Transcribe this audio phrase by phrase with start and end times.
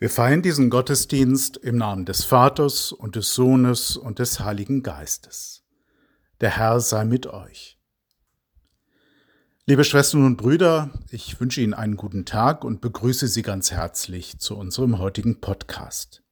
[0.00, 5.62] Wir feiern diesen Gottesdienst im Namen des Vaters und des Sohnes und des Heiligen Geistes.
[6.40, 7.78] Der Herr sei mit euch.
[9.66, 14.38] Liebe Schwestern und Brüder, ich wünsche Ihnen einen guten Tag und begrüße Sie ganz herzlich
[14.38, 16.22] zu unserem heutigen Podcast.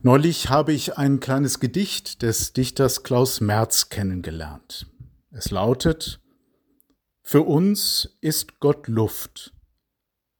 [0.00, 4.88] Neulich habe ich ein kleines Gedicht des Dichters Klaus Merz kennengelernt.
[5.30, 6.20] Es lautet
[7.22, 9.54] Für uns ist Gott Luft,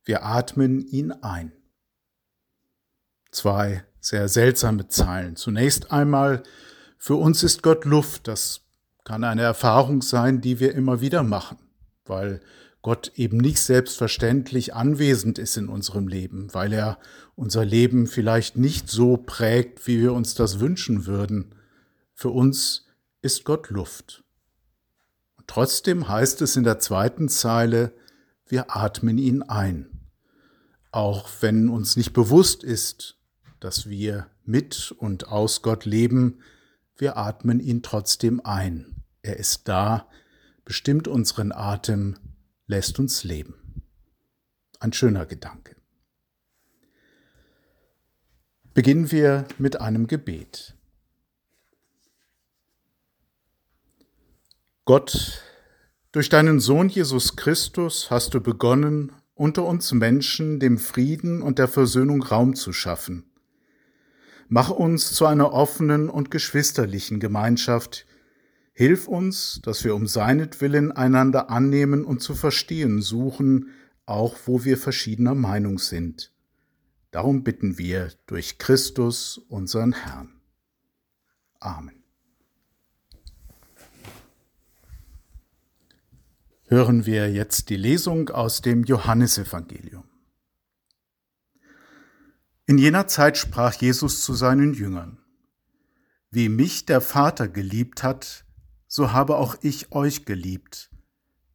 [0.04, 1.52] wir atmen ihn ein.
[3.30, 5.36] Zwei sehr seltsame Zeilen.
[5.36, 6.42] Zunächst einmal,
[6.98, 8.28] für uns ist Gott Luft.
[8.28, 8.62] Das
[9.04, 11.58] kann eine Erfahrung sein, die wir immer wieder machen,
[12.04, 12.40] weil
[12.82, 16.98] Gott eben nicht selbstverständlich anwesend ist in unserem Leben, weil er
[17.36, 21.54] unser Leben vielleicht nicht so prägt, wie wir uns das wünschen würden.
[22.12, 22.86] Für uns
[23.22, 24.24] ist Gott Luft.
[25.36, 27.92] Und trotzdem heißt es in der zweiten Zeile,
[28.46, 29.91] wir atmen ihn ein
[30.92, 33.18] auch wenn uns nicht bewusst ist,
[33.60, 36.40] dass wir mit und aus Gott leben,
[36.96, 39.02] wir atmen ihn trotzdem ein.
[39.22, 40.08] Er ist da,
[40.64, 42.18] bestimmt unseren Atem,
[42.66, 43.82] lässt uns leben.
[44.78, 45.76] Ein schöner Gedanke.
[48.74, 50.74] Beginnen wir mit einem Gebet.
[54.84, 55.42] Gott,
[56.10, 61.68] durch deinen Sohn Jesus Christus hast du begonnen, unter uns Menschen dem Frieden und der
[61.68, 63.24] Versöhnung Raum zu schaffen.
[64.48, 68.06] Mach uns zu einer offenen und geschwisterlichen Gemeinschaft.
[68.74, 73.70] Hilf uns, dass wir um seinetwillen einander annehmen und zu verstehen suchen,
[74.04, 76.32] auch wo wir verschiedener Meinung sind.
[77.10, 80.40] Darum bitten wir durch Christus, unseren Herrn.
[81.60, 82.01] Amen.
[86.72, 90.04] Hören wir jetzt die Lesung aus dem Johannesevangelium.
[92.64, 95.18] In jener Zeit sprach Jesus zu seinen Jüngern,
[96.30, 98.46] Wie mich der Vater geliebt hat,
[98.86, 100.90] so habe auch ich euch geliebt,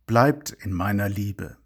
[0.06, 1.58] bleibt in meiner Liebe.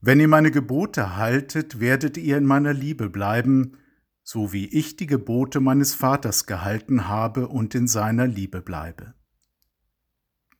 [0.00, 3.76] Wenn ihr meine Gebote haltet, werdet ihr in meiner Liebe bleiben,
[4.22, 9.12] so wie ich die Gebote meines Vaters gehalten habe und in seiner Liebe bleibe.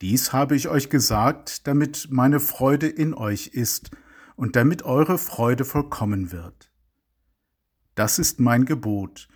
[0.00, 3.91] Dies habe ich euch gesagt, damit meine Freude in euch ist
[4.35, 6.73] und damit eure Freude vollkommen wird.
[7.94, 9.29] Das ist mein Gebot.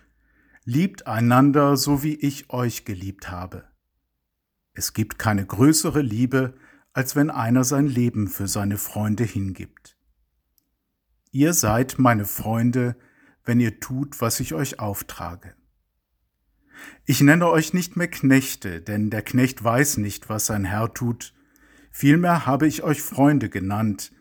[0.63, 3.67] Liebt einander, so wie ich euch geliebt habe.
[4.73, 6.55] Es gibt keine größere Liebe,
[6.91, 9.95] als wenn einer sein Leben für seine Freunde hingibt.
[11.31, 12.95] Ihr seid meine Freunde,
[13.43, 15.53] wenn ihr tut, was ich euch auftrage.
[17.05, 21.33] Ich nenne euch nicht mehr Knechte, denn der Knecht weiß nicht, was sein Herr tut.
[21.91, 24.11] Vielmehr habe ich euch Freunde genannt,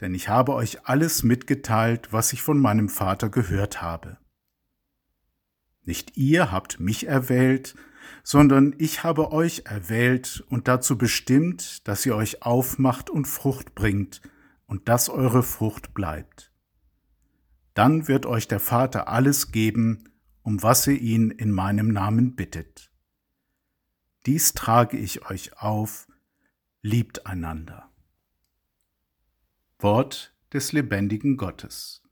[0.00, 4.18] denn ich habe euch alles mitgeteilt, was ich von meinem Vater gehört habe.
[5.84, 7.74] Nicht ihr habt mich erwählt,
[8.22, 14.20] sondern ich habe euch erwählt und dazu bestimmt, dass ihr euch aufmacht und Frucht bringt
[14.66, 16.52] und dass eure Frucht bleibt.
[17.74, 20.11] Dann wird euch der Vater alles geben,
[20.42, 22.90] um was ihr ihn in meinem Namen bittet.
[24.26, 26.06] Dies trage ich euch auf,
[26.82, 27.90] liebt einander.
[29.78, 32.02] Wort des lebendigen Gottes.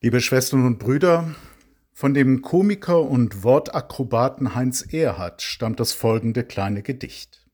[0.00, 1.34] Liebe Schwestern und Brüder,
[1.92, 7.48] von dem Komiker und Wortakrobaten Heinz Erhardt stammt das folgende kleine Gedicht.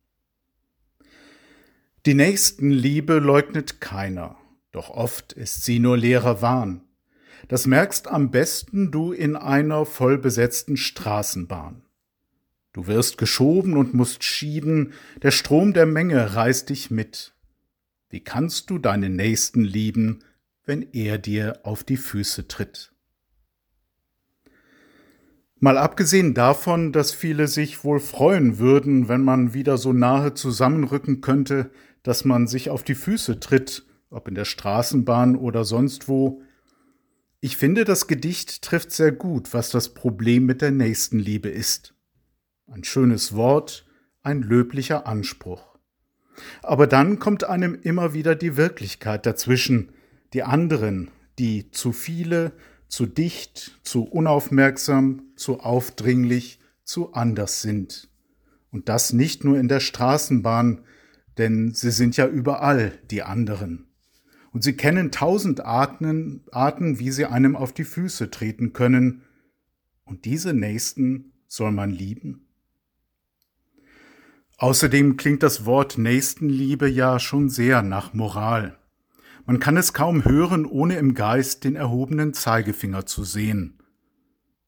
[2.06, 4.39] Die Nächstenliebe leugnet keiner,
[4.72, 6.82] doch oft ist sie nur leerer Wahn.
[7.48, 11.82] Das merkst am besten du in einer vollbesetzten Straßenbahn.
[12.72, 17.34] Du wirst geschoben und musst schieben, der Strom der Menge reißt dich mit.
[18.10, 20.20] Wie kannst du deinen Nächsten lieben,
[20.64, 22.92] wenn er dir auf die Füße tritt?
[25.58, 31.20] Mal abgesehen davon, dass viele sich wohl freuen würden, wenn man wieder so nahe zusammenrücken
[31.20, 31.70] könnte,
[32.02, 36.42] dass man sich auf die Füße tritt ob in der Straßenbahn oder sonst wo.
[37.40, 41.94] Ich finde, das Gedicht trifft sehr gut, was das Problem mit der Nächstenliebe ist.
[42.66, 43.86] Ein schönes Wort,
[44.22, 45.78] ein löblicher Anspruch.
[46.62, 49.92] Aber dann kommt einem immer wieder die Wirklichkeit dazwischen,
[50.32, 52.52] die anderen, die zu viele,
[52.88, 58.08] zu dicht, zu unaufmerksam, zu aufdringlich, zu anders sind.
[58.70, 60.84] Und das nicht nur in der Straßenbahn,
[61.38, 63.89] denn sie sind ja überall die anderen.
[64.52, 69.22] Und sie kennen tausend Arten, Arten, wie sie einem auf die Füße treten können.
[70.04, 72.46] Und diese Nächsten soll man lieben?
[74.58, 78.76] Außerdem klingt das Wort Nächstenliebe ja schon sehr nach Moral.
[79.46, 83.78] Man kann es kaum hören, ohne im Geist den erhobenen Zeigefinger zu sehen.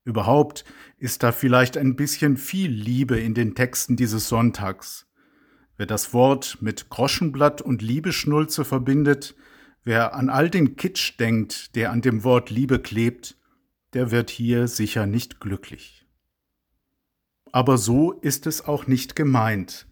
[0.05, 0.65] Überhaupt
[0.97, 5.07] ist da vielleicht ein bisschen viel Liebe in den Texten dieses Sonntags.
[5.77, 9.37] Wer das Wort mit Groschenblatt und Liebeschnulze verbindet,
[9.85, 13.37] wer an all den Kitsch denkt, der an dem Wort Liebe klebt,
[13.93, 16.07] der wird hier sicher nicht glücklich.
[17.53, 19.87] Aber so ist es auch nicht gemeint.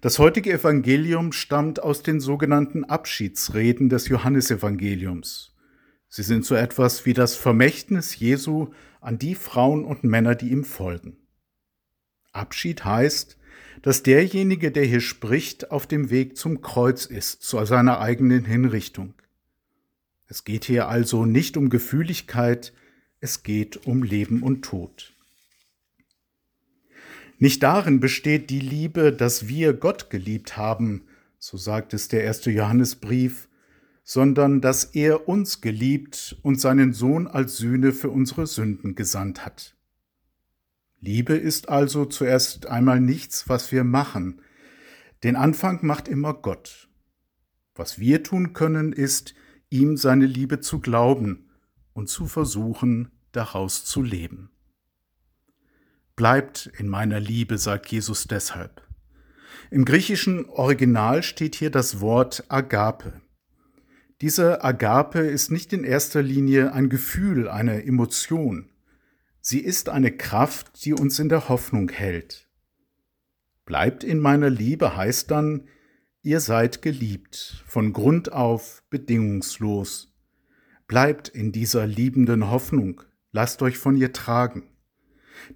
[0.00, 5.56] Das heutige Evangelium stammt aus den sogenannten Abschiedsreden des Johannesevangeliums.
[6.08, 8.68] Sie sind so etwas wie das Vermächtnis Jesu
[9.00, 11.16] an die Frauen und Männer, die ihm folgen.
[12.32, 13.38] Abschied heißt,
[13.82, 19.14] dass derjenige, der hier spricht, auf dem Weg zum Kreuz ist, zu seiner eigenen Hinrichtung.
[20.28, 22.74] Es geht hier also nicht um Gefühligkeit,
[23.20, 25.14] es geht um Leben und Tod.
[27.38, 31.04] Nicht darin besteht die Liebe, dass wir Gott geliebt haben,
[31.38, 33.48] so sagt es der erste Johannesbrief,
[34.04, 39.76] sondern dass er uns geliebt und seinen Sohn als Sühne für unsere Sünden gesandt hat.
[41.00, 44.42] Liebe ist also zuerst einmal nichts, was wir machen.
[45.22, 46.88] Den Anfang macht immer Gott.
[47.74, 49.34] Was wir tun können, ist,
[49.70, 51.50] ihm seine Liebe zu glauben
[51.92, 54.50] und zu versuchen, daraus zu leben.
[56.16, 58.82] Bleibt in meiner Liebe, sagt Jesus deshalb.
[59.70, 63.20] Im griechischen Original steht hier das Wort Agape.
[64.20, 68.70] Diese Agape ist nicht in erster Linie ein Gefühl, eine Emotion.
[69.40, 72.48] Sie ist eine Kraft, die uns in der Hoffnung hält.
[73.64, 75.68] Bleibt in meiner Liebe heißt dann,
[76.28, 80.14] ihr seid geliebt, von Grund auf bedingungslos.
[80.86, 83.00] Bleibt in dieser liebenden Hoffnung,
[83.32, 84.64] lasst euch von ihr tragen.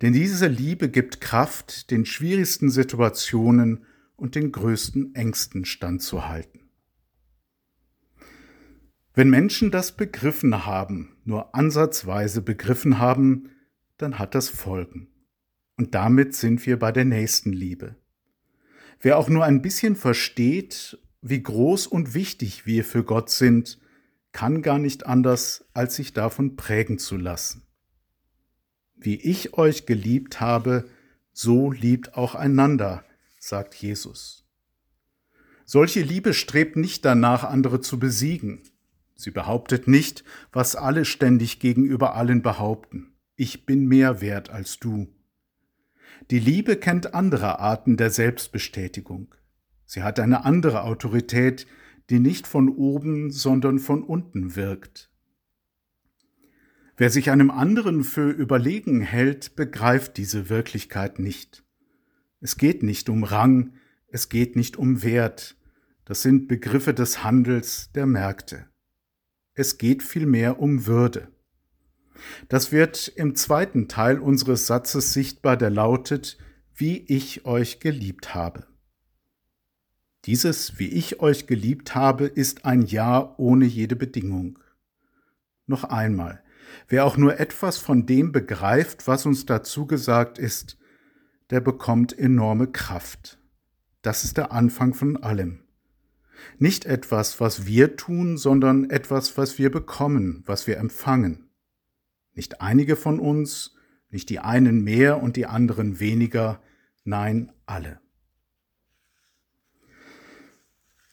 [0.01, 3.85] Denn diese Liebe gibt Kraft, den schwierigsten Situationen
[4.17, 6.71] und den größten Ängsten standzuhalten.
[9.13, 13.51] Wenn Menschen das begriffen haben, nur ansatzweise begriffen haben,
[13.99, 15.09] dann hat das Folgen.
[15.77, 17.97] Und damit sind wir bei der nächsten Liebe.
[19.03, 23.79] Wer auch nur ein bisschen versteht, wie groß und wichtig wir für Gott sind,
[24.31, 27.67] kann gar nicht anders, als sich davon prägen zu lassen.
[28.95, 30.89] Wie ich euch geliebt habe,
[31.33, 33.05] so liebt auch einander,
[33.41, 34.47] sagt Jesus.
[35.65, 38.63] Solche Liebe strebt nicht danach, andere zu besiegen.
[39.17, 43.15] Sie behauptet nicht, was alle ständig gegenüber allen behaupten.
[43.35, 45.09] Ich bin mehr wert als du.
[46.31, 49.35] Die Liebe kennt andere Arten der Selbstbestätigung.
[49.85, 51.67] Sie hat eine andere Autorität,
[52.11, 55.11] die nicht von oben, sondern von unten wirkt.
[56.97, 61.65] Wer sich einem anderen für überlegen hält, begreift diese Wirklichkeit nicht.
[62.41, 63.75] Es geht nicht um Rang,
[64.09, 65.57] es geht nicht um Wert,
[66.05, 68.67] das sind Begriffe des Handels, der Märkte.
[69.55, 71.32] Es geht vielmehr um Würde.
[72.49, 76.39] Das wird im zweiten Teil unseres Satzes sichtbar, der lautet,
[76.75, 78.67] wie ich euch geliebt habe.
[80.25, 84.59] Dieses, wie ich euch geliebt habe, ist ein Ja ohne jede Bedingung.
[85.67, 86.43] Noch einmal,
[86.89, 90.79] wer auch nur etwas von dem begreift, was uns dazu gesagt ist,
[91.51, 93.39] der bekommt enorme Kraft.
[94.03, 95.61] Das ist der Anfang von allem.
[96.59, 101.42] Nicht etwas, was wir tun, sondern etwas, was wir bekommen, was wir empfangen.
[102.35, 103.75] Nicht einige von uns,
[104.11, 106.61] nicht die einen mehr und die anderen weniger,
[107.05, 108.01] nein, alle.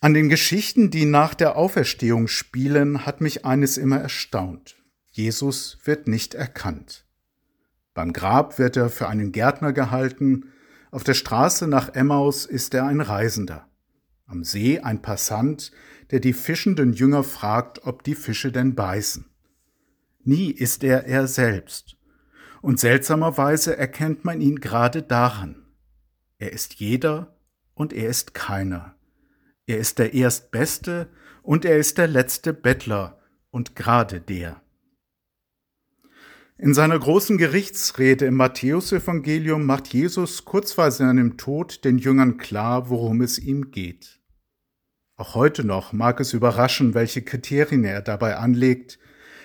[0.02, 4.82] An den Geschichten, die nach der Auferstehung spielen, hat mich eines immer erstaunt.
[5.12, 7.06] Jesus wird nicht erkannt.
[7.94, 10.52] Beim Grab wird er für einen Gärtner gehalten,
[10.92, 13.70] auf der Straße nach Emmaus ist er ein Reisender
[14.30, 15.72] am See ein Passant,
[16.12, 19.28] der die fischenden Jünger fragt, ob die Fische denn beißen.
[20.24, 21.98] Nie ist er er selbst,
[22.62, 25.66] und seltsamerweise erkennt man ihn gerade daran.
[26.38, 27.38] Er ist jeder
[27.74, 28.96] und er ist keiner.
[29.66, 31.10] Er ist der Erstbeste
[31.44, 33.20] und er ist der letzte Bettler
[33.52, 34.62] und gerade der.
[36.58, 42.90] In seiner großen Gerichtsrede im Matthäusevangelium macht Jesus kurz vor seinem Tod den Jüngern klar,
[42.90, 44.20] worum es ihm geht.
[45.16, 49.00] Auch heute noch mag es überraschen, welche Kriterien er dabei anlegt.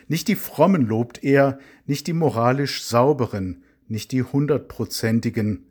[0.08, 5.66] Nicht die Frommen lobt er, nicht die moralisch Sauberen, nicht die Hundertprozentigen.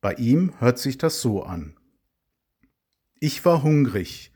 [0.00, 1.76] Bei ihm hört sich das so an.
[3.20, 4.32] Ich war hungrig,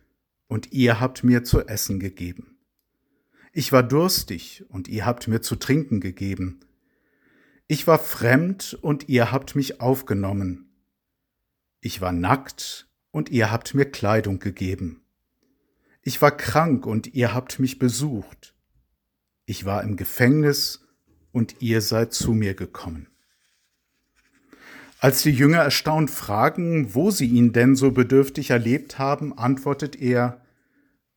[0.48, 2.58] und ihr habt mir zu essen gegeben.
[3.52, 6.60] Ich war durstig, und ihr habt mir zu trinken gegeben.
[7.66, 10.66] Ich war fremd, und ihr habt mich aufgenommen.
[11.86, 15.02] Ich war nackt und ihr habt mir Kleidung gegeben.
[16.02, 18.55] Ich war krank und ihr habt mich besucht.
[19.46, 20.84] Ich war im Gefängnis
[21.30, 23.06] und ihr seid zu mir gekommen.
[24.98, 30.40] Als die Jünger erstaunt fragen, wo sie ihn denn so bedürftig erlebt haben, antwortet er,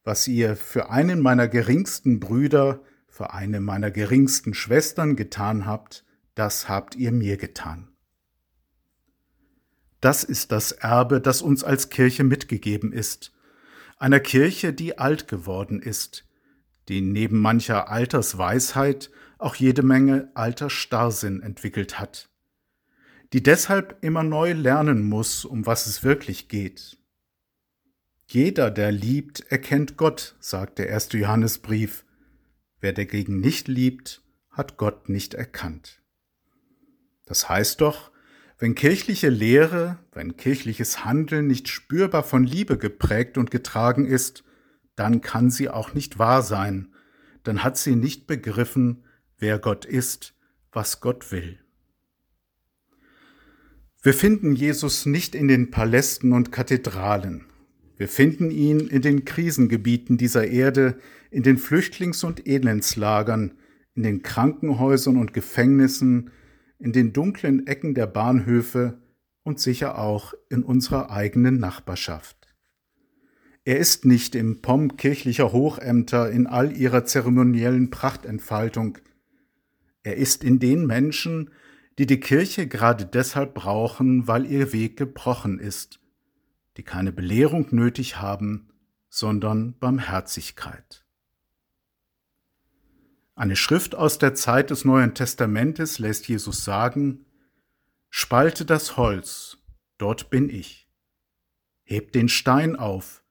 [0.04, 6.06] was ihr für einen meiner geringsten Brüder, für eine meiner geringsten Schwestern getan habt,
[6.36, 7.90] das habt ihr mir getan.
[10.02, 13.34] Das ist das Erbe, das uns als Kirche mitgegeben ist,
[13.98, 16.29] einer Kirche, die alt geworden ist,
[16.90, 22.30] die neben mancher Altersweisheit auch jede Menge alter Starrsinn entwickelt hat,
[23.32, 26.98] die deshalb immer neu lernen muss, um was es wirklich geht.
[28.28, 32.06] Jeder, der liebt, erkennt Gott, sagt der erste Johannesbrief.
[32.80, 36.02] Wer dagegen nicht liebt, hat Gott nicht erkannt.
[37.26, 38.12] Das heißt doch,
[38.58, 44.44] wenn kirchliche Lehre, wenn kirchliches Handeln nicht spürbar von Liebe geprägt und getragen ist,
[45.00, 46.90] dann kann sie auch nicht wahr sein,
[47.44, 49.06] dann hat sie nicht begriffen,
[49.38, 50.36] wer Gott ist,
[50.72, 51.58] was Gott will.
[54.02, 57.46] Wir finden Jesus nicht in den Palästen und Kathedralen.
[57.98, 60.98] Wir finden ihn in den Krisengebieten dieser Erde,
[61.32, 63.58] in den Flüchtlings- und Elendslagern,
[63.94, 66.32] in den Krankenhäusern und Gefängnissen,
[66.78, 69.02] in den dunklen Ecken der Bahnhöfe
[69.44, 72.39] und sicher auch in unserer eigenen Nachbarschaft.
[73.70, 78.98] Er ist nicht im Pomp kirchlicher Hochämter in all ihrer zeremoniellen Prachtentfaltung.
[80.02, 81.52] Er ist in den Menschen,
[82.00, 86.00] die die Kirche gerade deshalb brauchen, weil ihr Weg gebrochen ist,
[86.78, 88.70] die keine Belehrung nötig haben,
[89.08, 91.06] sondern Barmherzigkeit.
[93.36, 97.24] Eine Schrift aus der Zeit des Neuen Testamentes lässt Jesus sagen,
[98.10, 99.60] Spalte das Holz,
[100.00, 100.90] dort bin ich.
[101.84, 103.22] Heb den Stein auf,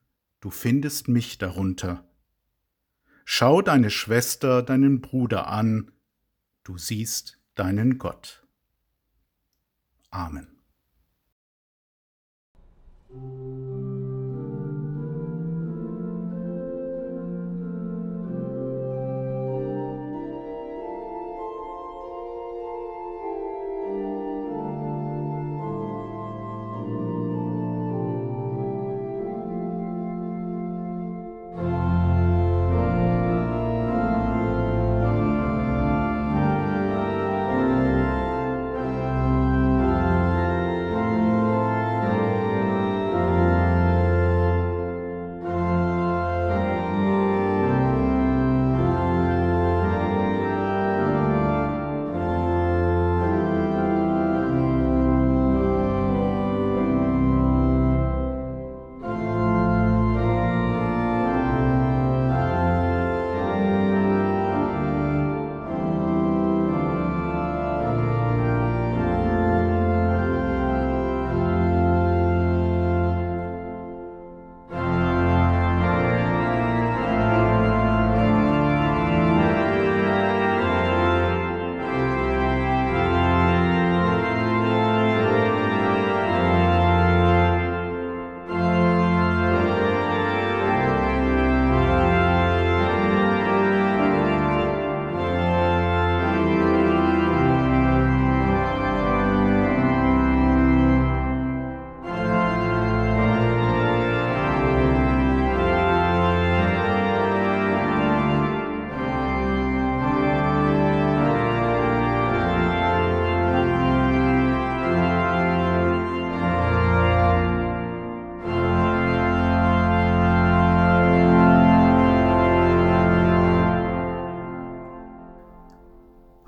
[0.40, 2.04] du findest mich darunter.
[3.25, 5.90] Schau deine Schwester, deinen Bruder an,
[6.64, 8.47] du siehst deinen Gott.
[10.11, 10.59] Amen.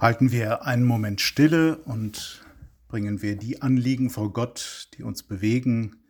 [0.01, 2.43] Halten wir einen Moment Stille und
[2.89, 6.03] bringen wir die Anliegen vor Gott, die uns bewegen,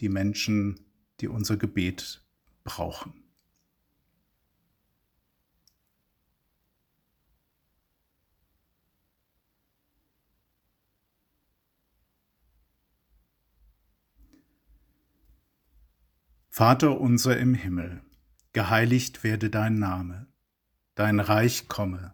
[0.00, 0.78] die Menschen,
[1.22, 2.22] die unser Gebet
[2.64, 3.14] brauchen.
[16.50, 18.02] Vater unser im Himmel,
[18.52, 20.26] geheiligt werde dein Name,
[20.94, 22.13] dein Reich komme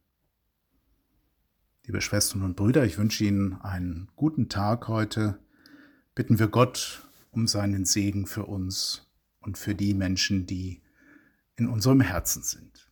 [1.85, 5.39] Liebe Schwestern und Brüder, ich wünsche Ihnen einen guten Tag heute.
[6.13, 10.83] Bitten wir Gott um seinen Segen für uns und für die Menschen, die
[11.55, 12.91] in unserem Herzen sind.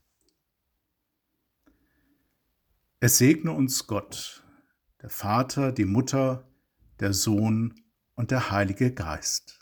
[2.99, 4.43] Es segne uns Gott,
[5.03, 6.49] der Vater, die Mutter,
[6.99, 7.75] der Sohn
[8.15, 9.59] und der Heilige Geist.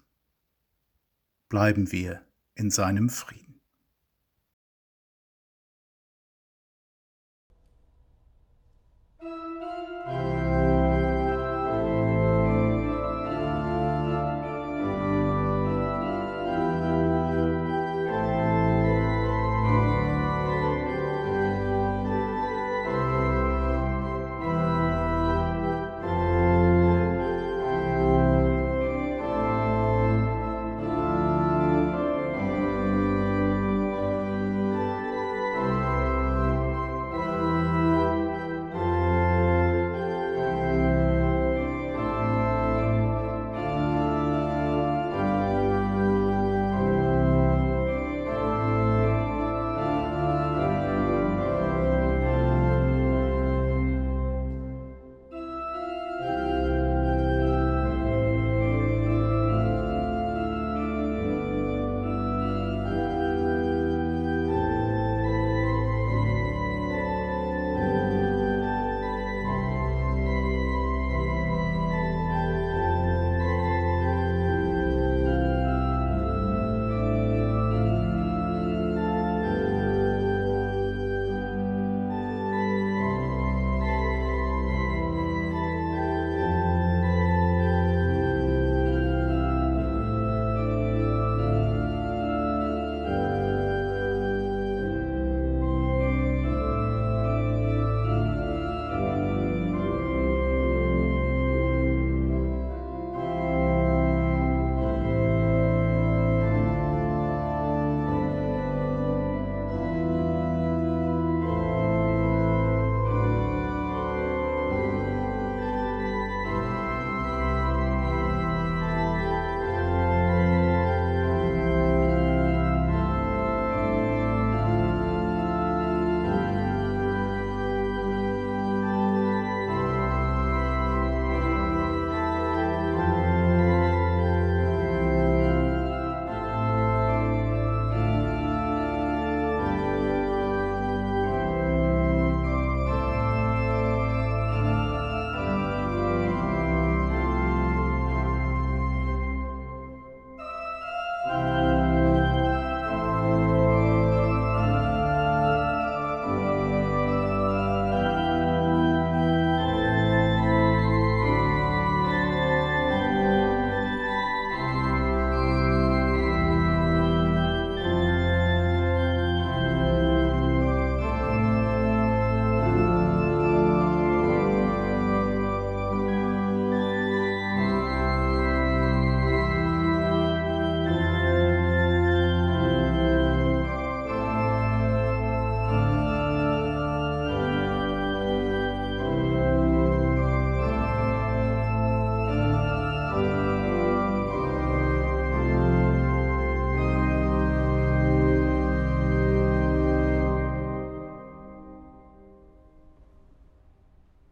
[1.50, 3.47] Bleiben wir in seinem Frieden.